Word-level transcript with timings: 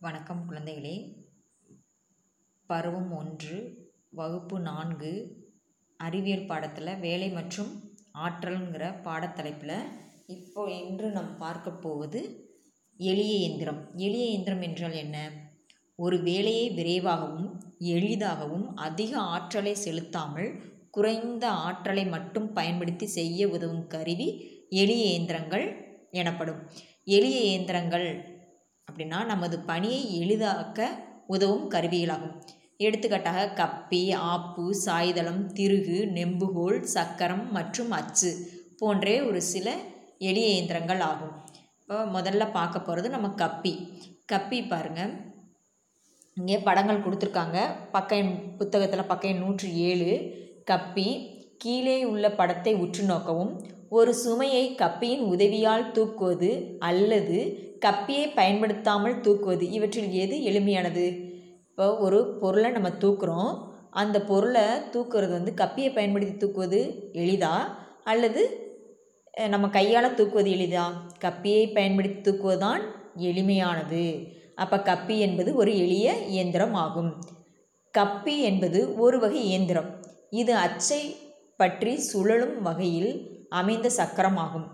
வணக்கம் 0.00 0.50
குழந்தைகளே. 0.50 1.16
பருவம் 2.66 3.10
ஒன்று 3.12 3.56
வகுப்பு 4.10 4.60
நான்கு 4.60 5.10
அறிவியல் 5.96 6.46
பாடத்தில் 6.46 6.98
வேலை 6.98 7.28
மற்றும் 7.30 7.82
ஆற்றல்ங்கிற 8.18 8.84
பாடத்தலைப்பில் 9.04 9.74
இப்போ 10.26 10.70
இன்று 10.70 11.10
நாம் 11.10 11.36
பார்க்க 11.36 11.70
போவது 11.70 12.20
எளிய 12.96 13.34
இயந்திரம். 13.34 13.90
எளிய 13.96 14.24
இயந்திரம் 14.24 14.60
என்றால் 14.60 14.92
என்ன? 14.92 15.30
ஒரு 15.96 16.22
வேலையை 16.22 16.70
விரைவாகவும் 16.70 17.60
எளிதாகவும் 17.78 18.76
அதிக 18.76 19.18
ஆற்றலை 19.18 19.74
செலுத்தாமல் 19.74 20.50
குறைந்த 20.90 21.50
ஆற்றலை 21.50 22.06
மட்டும் 22.06 22.52
பயன்படுத்தி 22.52 23.06
செய்ய 23.06 23.48
உதவும் 23.48 23.86
கருவி 23.86 24.30
எளிய 24.68 25.04
இயந்திரங்கள் 25.04 25.68
எனப்படும். 26.10 26.70
எளிய 27.04 27.40
இயந்திரங்கள் 27.40 28.38
அப்படின்னா 28.90 29.18
நமது 29.24 29.58
பணியை 29.70 30.02
எளிதாக்க 30.22 30.88
உதவும் 31.26 31.66
கருவிகளாகும். 31.70 32.36
எடுத்துக்காட்டாக 32.76 33.40
கப்பி 33.60 34.02
ஆப்பு 34.32 34.64
சாய்தளம் 34.84 35.42
திருகு 35.56 35.98
நெம்புகோல் 36.14 36.78
சக்கரம் 36.94 37.44
மற்றும் 37.52 37.90
அச்சு 37.90 38.30
போன்றே 38.78 39.16
ஒரு 39.20 39.40
சில 39.52 39.68
எளிய 40.28 40.46
இயந்திரங்கள் 40.54 41.02
ஆகும். 41.10 41.34
இப்போ 41.80 41.96
முதல்ல 42.16 42.44
பார்க்க 42.52 42.86
போகிறது 42.86 43.08
நம்ம 43.08 43.28
கப்பி. 43.42 43.72
கப்பி 44.32 44.58
பாருங்கள் 44.68 45.12
இங்கே 46.36 46.58
படங்கள் 46.68 47.04
கொடுத்துருக்காங்க. 47.04 47.58
பக்க 47.92 48.20
புத்தகத்தில் 48.58 49.10
பக்கம் 49.12 49.42
நூற்றி 49.44 49.70
ஏழு. 49.88 50.10
கப்பி 50.70 51.08
கீழே 51.62 51.98
உள்ள 52.04 52.26
படத்தை 52.30 52.72
உற்று 52.74 53.02
நோக்கவும் 53.04 53.52
ஒரு 53.90 54.14
சுமையை 54.14 54.64
கப்பியின் 54.80 55.22
உதவியால் 55.34 55.86
தூக்குவது 55.92 56.50
அல்லது 56.78 57.38
கப்பியை 57.86 58.26
பயன்படுத்தாமல் 58.34 59.20
தூக்குவது 59.20 59.64
இவற்றில் 59.76 60.12
எது 60.12 60.36
எளிமையானது? 60.42 61.06
இப்போ 61.68 61.86
ஒரு 61.98 62.18
பொருளை 62.40 62.70
நம்ம 62.70 62.88
தூக்குறோம். 62.88 63.50
அந்த 63.90 64.16
பொருளை 64.22 64.62
தூக்குறது 64.94 65.32
வந்து 65.38 65.52
கப்பியை 65.62 65.90
பயன்படுத்தி 65.94 66.34
தூக்குவது 66.36 66.80
எளிதா? 67.22 67.54
அல்லது 68.04 68.42
நம்ம 69.48 69.68
கையால் 69.68 70.16
தூக்குவது 70.20 70.50
எளிதா? 70.56 70.84
கப்பியை 71.24 71.64
பயன்படுத்தி 71.72 72.20
தூக்குவது 72.30 72.58
தான் 72.58 72.82
எளிமையானது. 73.28 74.04
அப்போ 74.54 74.76
கப்பி 74.90 75.16
என்பது 75.18 75.50
ஒரு 75.54 75.72
எளிய 75.78 76.08
இயந்திரம் 76.26 76.74
ஆகும். 76.74 77.12
கப்பி 77.94 78.36
என்பது 78.38 78.80
ஒரு 78.96 79.18
வகை 79.18 79.42
இயந்திரம். 79.50 79.90
இது 80.30 80.54
அச்சை 80.66 81.02
பற்றி 81.56 81.92
சுழலும் 82.10 82.56
வகையில் 82.62 83.12
அமைந்த 83.50 83.90
சக்கரமாகும். 83.96 84.68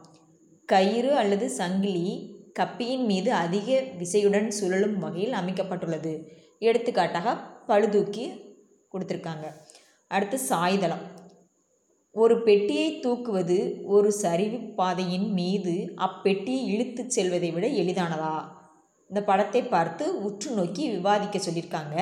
கயிறு 0.67 1.17
அல்லது 1.17 1.51
சங்கிலி 1.51 2.07
கப்பியின் 2.59 3.05
மீது 3.05 3.33
அதிக 3.33 3.83
விசையுடன் 3.99 4.49
சுழலும் 4.49 4.99
வகையில் 4.99 5.33
அமைக்கப்பட்டுள்ளது. 5.33 6.13
எடுத்துக்காட்டாக 6.59 7.35
பழுதூக்கி 7.67 8.25
கொடுத்துருக்காங்க. 8.93 9.47
அடுத்து 10.09 10.39
சாய்தளம். 10.49 11.05
ஒரு 12.11 12.43
பெட்டியை 12.43 13.01
தூக்குவது 13.01 13.85
ஒரு 13.85 14.13
சரிவு 14.13 14.59
பாதையின் 14.59 15.33
மீது 15.33 15.95
அப்பெட்டியை 15.97 16.65
இழுத்து 16.65 17.11
செல்வதை 17.11 17.51
விட 17.51 17.67
எளிதானதா? 17.67 18.37
இந்த 19.09 19.23
படத்தை 19.25 19.63
பார்த்து 19.63 20.23
உற்று 20.23 20.51
நோக்கி 20.51 20.89
விவாதிக்க 20.91 21.39
சொல்லியிருக்காங்க. 21.39 21.97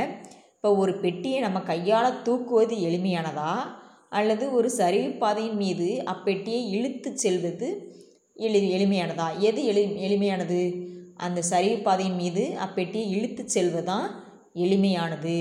இப்போ 0.54 0.76
ஒரு 0.76 0.92
பெட்டியை 0.94 1.40
நம்ம 1.40 1.60
கையால் 1.60 2.22
தூக்குவது 2.22 2.76
எளிமையானதா? 2.88 3.82
அல்லது 4.14 4.52
ஒரு 4.52 4.70
சரிவு 4.70 5.10
பாதையின் 5.12 5.56
மீது 5.56 6.02
அப்பெட்டியை 6.06 6.68
இழுத்து 6.68 7.18
செல்வது 7.18 7.68
எளி 8.36 8.60
எளிமையானதா? 8.74 9.38
எது 9.38 9.64
எளி 9.64 9.82
எளிமையானது? 10.06 10.60
அந்த 11.16 11.42
சரிவு 11.42 11.82
பாதையின் 11.82 12.14
மீது 12.14 12.56
அப்பெட்டியை 12.66 13.08
இழுத்து 13.08 13.42
செல்வதுதான் 13.54 14.06
எளிமையானது? 14.54 15.36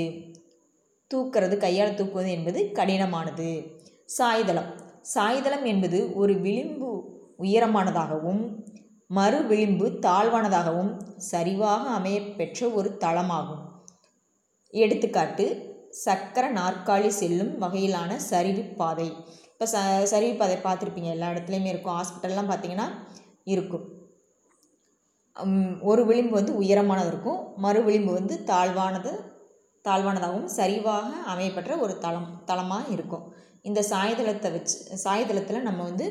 தூக்கிறது 1.14 1.58
கையால் 1.58 1.96
தூக்குவது 1.96 2.30
என்பது 2.30 2.70
கடினமானது. 2.74 3.50
சாய்தளம். 4.18 4.70
சாய்தளம் 5.16 5.64
என்பது 5.64 6.16
ஒரு 6.16 6.34
விளிம்பு 6.40 6.90
உயரமானதாகவும் 7.40 8.44
மறு 9.08 9.40
விளிம்பு 9.44 9.88
தாழ்வானதாகவும் 10.02 10.92
சரிவாக 11.32 11.84
அமைய 11.98 12.20
பெற்ற 12.38 12.70
ஒரு 12.70 12.90
தளமாகும். 13.00 13.64
எடுத்துக்காட்டு 14.74 15.46
சக்கர 16.02 16.46
நாற்காலி 16.60 17.10
செல்லும் 17.20 17.52
வகையிலான 17.64 18.12
சரிவு 18.30 18.64
பாதை. 18.80 19.08
இப்போ 19.52 19.66
ச 19.74 19.82
சரிவு 20.12 20.36
பாதை 20.40 20.56
பார்த்துருப்பீங்க 20.64 21.10
எல்லா 21.16 21.28
இடத்துலையுமே 21.34 21.70
இருக்கும். 21.74 21.98
ஹாஸ்பிட்டல்லாம் 21.98 22.50
பார்த்தீங்கன்னா 22.52 22.88
இருக்கும். 23.54 23.86
ஒரு 25.92 26.02
விளிம்பு 26.10 26.36
வந்து 26.40 26.54
உயரமானது 26.62 27.10
இருக்கும். 27.12 27.40
மறு 27.66 27.80
விளிம்பு 27.88 28.12
வந்து 28.20 28.36
தாழ்வானது 28.50 29.12
தாழ்வானதாகவும் 29.86 30.52
சரிவாக 30.58 31.10
அமையப்பெற்ற 31.34 31.74
ஒரு 31.86 31.94
தளம் 32.04 32.30
தளமாக 32.50 32.92
இருக்கும். 32.96 33.24
இந்த 33.70 33.82
சாய்தளத்தை 33.92 34.50
வச்சு 34.56 34.78
சாய்தளத்தில் 35.06 35.68
நம்ம 35.68 35.84
வந்து 35.90 36.06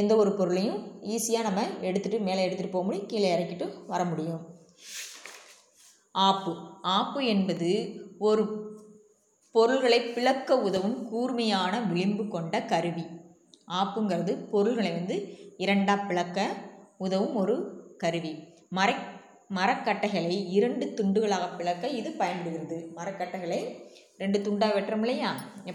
எந்த 0.00 0.12
ஒரு 0.22 0.30
பொருளையும் 0.38 0.78
ஈஸியாக 1.14 1.46
நம்ம 1.48 1.62
எடுத்துகிட்டு 1.88 2.18
மேலே 2.28 2.44
எடுத்துகிட்டு 2.46 2.74
போக 2.76 2.84
முடியும். 2.86 3.08
கீழே 3.12 3.28
இறக்கிட்டு 3.36 3.66
வர 3.92 4.00
முடியும். 4.04 4.42
ஆப்பு. 6.14 6.52
ஆப்பு 6.98 7.20
என்பது 7.34 7.70
ஒரு 8.28 8.42
பொருள்களை 9.56 9.98
பிளக்க 10.14 10.56
உதவும் 10.68 10.96
கூர்மையான 11.10 11.74
விளிம்பு 11.90 12.24
கொண்ட 12.34 12.54
கருவி. 12.72 13.04
ஆப்புங்கிறது 13.80 14.32
பொருள்களை 14.52 14.90
வந்து 14.96 15.16
இரண்டாக 15.64 16.04
பிளக்க 16.08 16.48
உதவும் 17.04 17.36
ஒரு 17.42 17.54
கருவி. 18.02 18.32
மர 18.78 18.90
மரக்கட்டைகளை 19.58 20.36
இரண்டு 20.56 20.84
துண்டுகளாக 20.98 21.44
பிளக்க 21.58 21.88
இது 21.98 22.10
பயன்படுகிறது. 22.20 22.78
மரக்கட்டைகளை 22.96 23.60
ரெண்டு 24.22 24.38
துண்டாக 24.46 24.74
வெட்டுறோம் 24.76 25.04
இல்லையா? 25.04 25.30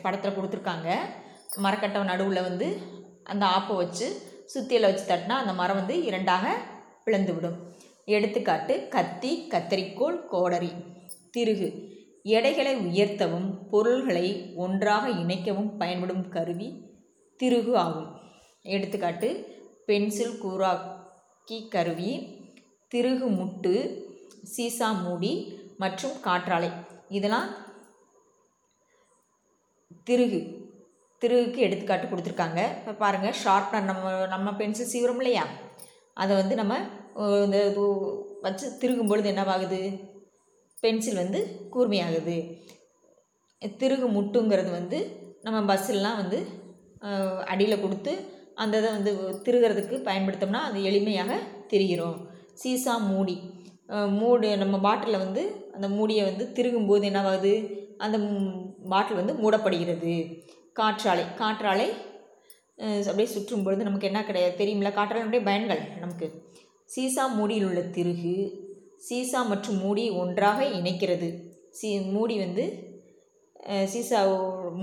படத்தில் 0.06 0.36
கொடுத்துருக்காங்க. 0.38 0.90
மரக்கட்டை 1.66 2.02
நடுவில் 2.12 2.48
வந்து 2.50 2.68
அந்த 3.32 3.44
ஆப்பை 3.56 3.76
வச்சு 3.82 4.08
சுத்தியில் 4.54 4.88
வச்சு 4.90 5.06
தட்டினா 5.12 5.36
அந்த 5.44 5.54
மரம் 5.62 5.80
வந்து 5.80 5.96
இரண்டாக 6.10 6.46
பிளந்து 7.06 7.34
விடும் 7.36 7.58
எடுத்துக்காட்டு 8.16 8.76
கத்தி 8.96 9.32
கத்தரிக்கோல் 9.54 10.20
கோடரி 10.34 10.72
திருகு. 11.36 11.70
எடைகளை 12.26 12.74
உயர்த்தவும் 12.88 13.48
பொருள்களை 13.72 14.28
ஒன்றாக 14.64 15.06
இணைக்கவும் 15.24 15.72
பயன்படும் 15.82 16.24
கருவி 16.36 16.70
திருகு 17.40 17.74
ஆகும். 17.86 18.10
எடுத்துக்காட்டு 18.76 19.30
பென்சில் 19.88 20.38
கூராக்கி 20.44 21.58
கருவி 21.76 22.12
திருகு 22.94 23.28
முட்டு 23.40 23.74
சீசா 24.54 24.90
மூடி 25.04 25.34
மற்றும் 25.84 26.16
காற்றாலை. 26.28 26.70
இதெல்லாம் 27.18 27.50
திருகு 30.10 30.42
திருகுக்கு 31.22 31.60
எடுத்துக்காட்டு 31.66 32.08
கொடுத்துருக்காங்க. 32.08 32.62
இப்போ 32.78 32.94
பாருங்கள் 33.02 33.40
ஷார்ப்னர் 33.44 33.90
நம்ம 33.90 34.14
நம்ம 34.36 34.54
பென்சில் 34.62 34.92
சீவிரம் 34.94 35.20
இல்லையா? 35.22 35.44
அதை 36.14 36.34
வந்து 36.42 36.56
நம்ம 36.62 36.78
இந்த 37.46 37.58
வச்சு 38.46 38.66
திருகும் 38.82 39.10
பொழுது 39.12 39.30
என்னவாகுது? 39.32 39.82
பென்சில் 40.84 41.22
வந்து 41.24 41.40
கூர்மையாகுது. 41.74 42.38
திருகு 43.82 44.08
முட்டுங்கிறது 44.10 44.72
வந்து 44.80 45.00
நம்ம 45.46 45.60
பஸ்ஸெல்லாம் 45.70 46.20
வந்து 46.22 46.40
அடியில் 47.52 47.84
கொடுத்து 47.84 48.14
அந்த 48.64 48.76
இதை 48.80 48.90
வந்து 48.96 49.12
திருகிறதுக்கு 49.46 49.96
பயன்படுத்தோம்னா 50.08 50.62
அது 50.70 50.80
எளிமையாக 50.90 51.32
திரிகிறோம். 51.72 52.18
சீசா 52.62 52.94
மூடி. 53.10 53.36
மூடு 54.20 54.50
நம்ம 54.62 54.76
பாட்டிலில் 54.80 55.24
வந்து 55.26 55.44
அந்த 55.76 55.88
மூடியை 55.90 56.24
வந்து 56.30 56.46
திருகும்போது 56.58 57.04
என்னவாகுது? 57.10 57.54
அந்த 57.98 58.18
பாட்டில் 58.92 59.20
வந்து 59.22 59.34
மூடப்படுகிறது. 59.44 60.14
காற்றாலை 60.80 61.26
காற்றாலை 61.42 61.88
அப்படியே 63.08 63.30
சுற்றும் 63.34 63.64
பொழுது 63.64 63.88
நமக்கு 63.88 64.10
என்ன 64.10 64.20
கிடையாது? 64.28 64.54
தெரியுமில்ல? 64.62 64.92
காற்றாலையுடைய 64.98 65.42
பயன்கள் 65.50 65.82
நமக்கு. 66.04 66.28
சீசா 66.90 67.24
மூடியில் 67.38 67.68
உள்ள 67.70 67.82
திருகு 67.98 68.36
சீசா 69.08 69.40
மற்றும் 69.52 69.80
மூடி 69.84 70.10
ஒன்றாக 70.22 70.60
இணைக்கிறது. 70.78 71.30
சீ 71.80 71.90
மூடி 72.16 72.36
வந்து 72.44 72.64
சீசா 73.94 74.20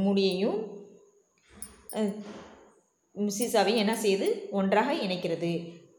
மூடியையும் 0.04 0.58
சீசாவையும் 3.38 3.82
என்ன 3.82 3.94
செய்து? 4.04 4.26
ஒன்றாக 4.50 4.90
இணைக்கிறது. 5.04 5.50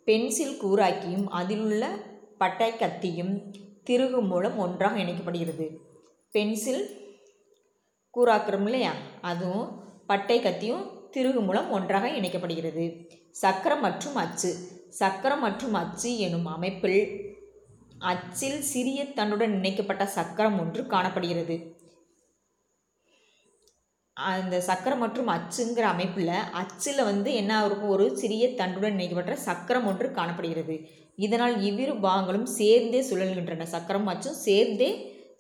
பென்சில் 0.08 0.56
கூராக்கியும் 0.64 1.26
அதிலுள்ள 1.40 1.84
பட்டை 2.42 2.70
கத்தியும் 2.74 3.34
திருகு 3.88 4.20
மூலம் 4.22 4.58
ஒன்றாக 4.58 4.96
இணைக்கப்படுகிறது. 5.04 5.68
பென்சில் 6.36 6.84
கூறாக்குறோம் 8.14 8.68
இல்லையா? 8.70 8.94
அதுவும் 9.22 9.68
பட்டை 10.08 10.38
கத்தியும் 10.40 10.84
திருகு 11.16 11.42
மூலம் 11.48 11.70
ஒன்றாக 11.72 12.08
இணைக்கப்படுகிறது. 12.20 12.86
சக்கரம் 13.42 13.84
மற்றும் 13.88 14.18
அச்சு. 14.24 14.52
சக்கரம் 15.02 15.44
மற்றும் 15.46 15.76
அச்சு 15.82 16.12
எனும் 16.26 16.48
அமைப்பில் 16.56 17.02
அச்சில் 18.00 18.62
சிறிய 18.62 19.04
தண்டுடன் 19.04 19.54
இணைக்கப்பட்ட 19.54 20.06
சக்கரம் 20.06 20.60
ஒன்று 20.60 20.88
காணப்படுகிறது. 20.88 21.78
அந்த 24.18 24.62
சக்கரம் 24.62 25.00
மற்றும் 25.00 25.28
அச்சுங்கிற 25.28 25.80
அமைப்பில் 25.80 26.28
அச்சில் 26.28 27.04
வந்து 27.04 27.34
என்ன 27.34 27.66
இருக்கும்? 27.66 27.90
ஒரு 27.90 28.18
சிறிய 28.18 28.48
தண்டுடன் 28.50 28.92
இணைக்கப்பட்ட 28.92 29.36
சக்கரம் 29.36 29.86
ஒன்று 29.86 30.12
காணப்படுகிறது. 30.12 30.90
இதனால் 31.16 31.62
இவ்விரு 31.62 31.94
பாகங்களும் 31.94 32.44
சேர்ந்தே 32.44 33.02
சுழல்கின்றன. 33.02 33.64
சக்கரம் 33.64 34.08
அச்சும் 34.08 34.40
சேர்ந்தே 34.40 34.90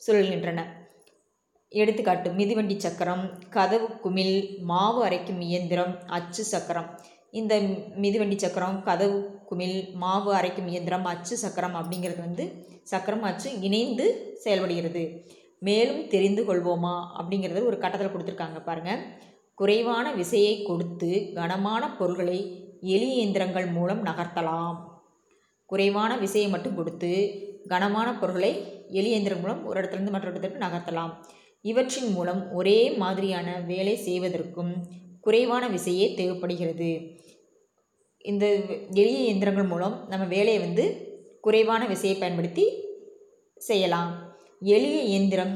சுழல்கின்றன. 0.07 0.65
எடுத்துக்காட்டு 1.69 2.31
மிதிவண்டி 2.31 2.79
சக்கரம் 2.79 3.39
கதவு 3.50 3.88
குமிழ் 3.88 4.57
மாவு 4.59 5.06
அரைக்கும் 5.07 5.39
இயந்திரம் 5.39 6.07
அச்சு 6.07 6.44
சக்கரம். 6.44 7.00
இந்த 7.31 7.60
மிதிவண்டி 8.04 8.38
சக்கரம் 8.38 8.84
கதவு 8.84 9.18
குமிழ் 9.50 9.76
மாவு 9.94 10.34
அரைக்கும் 10.34 10.68
இயந்திரம் 10.68 11.06
அச்சு 11.06 11.38
சக்கரம் 11.38 11.76
அப்படிங்கிறது 11.80 12.22
வந்து 12.28 12.46
சக்கரம் 12.84 13.22
அச்சு 13.22 13.62
இணைந்து 13.62 14.36
செயல்படுகிறது. 14.44 15.04
மேலும் 15.60 16.08
தெரிந்து 16.08 16.42
கொள்வோமா 16.44 16.96
அப்படிங்கிறது 17.20 17.62
ஒரு 17.64 17.78
கட்டத்தில் 17.78 18.14
கொடுத்துருக்காங்க 18.14 18.64
பாருங்கள் 18.64 19.02
குறைவான 19.54 20.14
விசையை 20.14 20.64
கொடுத்து 20.64 21.31
கனமான 21.34 21.96
பொருள்களை 21.98 22.40
எளிய 22.81 23.14
இயந்திரங்கள் 23.14 23.68
மூலம் 23.68 24.06
நகர்த்தலாம். 24.06 24.78
குறைவான 25.66 26.18
விசையை 26.18 26.50
மட்டும் 26.50 26.76
கொடுத்து 26.76 27.12
கனமான 27.68 28.10
பொருள்களை 28.20 28.52
எளிய 28.90 29.14
இயந்திரம் 29.16 29.42
மூலம் 29.42 29.66
ஒரு 29.66 29.78
இடத்துலேருந்து 29.81 30.16
மற்ற 30.16 30.30
இடத்திற்கு 30.31 30.66
நகர்த்தலாம். 30.66 31.12
இவற்றின் 31.62 32.12
மூலம் 32.12 32.42
ஒரே 32.54 32.92
மாதிரியான 32.92 33.60
வேலை 33.72 33.96
செய்வதற்கும் 34.08 34.74
குறைவான 35.22 35.64
விசையே 35.68 36.16
தேவைப்படுகிறது. 36.16 36.92
இந்த 38.30 38.46
எளிய 39.02 39.20
இயந்திரங்கள் 39.26 39.72
மூலம் 39.72 39.96
நம்ம 40.12 40.24
வேலையை 40.36 40.60
வந்து 40.64 40.86
குறைவான 41.46 41.81
விசையை 41.92 42.16
பயன்படுத்தி 42.22 42.66
செய்யலாம். 43.68 44.12
எளிய 44.76 44.98
இயந்திரம் 45.12 45.54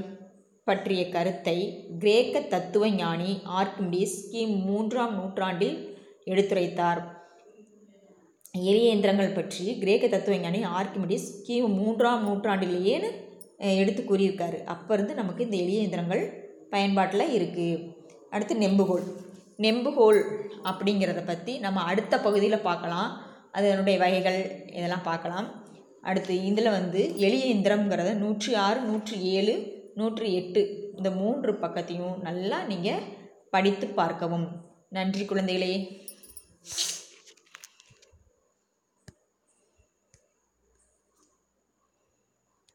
பற்றிய 0.68 1.02
கருத்தை 1.16 1.58
கிரேக்க 2.02 2.42
தத்துவ 2.54 2.90
ஞானி 3.02 3.32
ஆர்கிமிடிஸ் 3.60 4.16
கிம் 4.34 4.56
மூன்றாம் 4.68 5.16
நூற்றாண்டில் 5.20 5.76
எடுத்துரைத்தார். 6.32 7.02
எளிய 8.70 8.86
இயந்திரங்கள் 8.90 9.36
பற்றி 9.38 9.66
கிரேக்க 9.82 10.08
தத்துவ 10.14 10.38
ஞானி 10.46 10.62
ஆர்கிமிடிஸ் 10.78 11.28
கிம் 11.48 11.76
மூன்றாம் 11.82 12.24
நூற்றாண்டிலேன்னு 12.28 13.10
எடுத்து 13.82 14.02
கூறியிருக்காரு. 14.04 14.58
அப்போ 14.74 14.94
இருந்து 14.96 15.14
நமக்கு 15.22 15.46
இந்த 15.48 15.58
எளிய 15.64 15.82
இயந்திரங்கள் 15.84 16.24
பயன்பாட்டில் 16.74 17.34
இருக்குது 17.38 17.84
அடுத்து 18.36 18.56
நெம்புகோல் 18.66 19.06
நெம்புகோல் 19.66 20.22
அப்படிங்கிறத 20.70 21.22
பற்றி 21.26 21.54
நம்ம 21.66 21.82
அடுத்த 21.92 22.20
பகுதியில் 22.20 22.66
பார்க்கலாம். 22.70 23.10
அதனுடைய 23.58 23.98
வகைகள் 24.04 24.40
இதெல்லாம் 24.78 25.08
பார்க்கலாம். 25.10 25.48
அடுத்து 26.10 26.34
இதில் 26.50 26.76
வந்து 26.78 27.02
எளிய 27.26 27.46
இந்திரம்ங்கிறத 27.56 28.14
நூற்றி 28.24 28.52
ஆறு 28.66 28.80
நூற்றி 28.90 29.18
ஏழு 29.36 29.56
நூற்றி 30.00 30.28
எட்டு 30.40 30.62
இந்த 30.98 31.10
மூன்று 31.12 31.52
பக்கத்தையும் 31.64 32.16
நல்லா 32.28 32.60
நீங்கள் 32.72 33.06
படித்து 33.50 33.88
பார்க்கவும். 33.88 34.48
நன்றி 34.98 35.24
குழந்தைகளே. 35.26 35.74